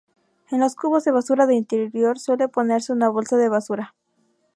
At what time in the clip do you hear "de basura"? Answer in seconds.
1.03-1.45, 3.37-3.93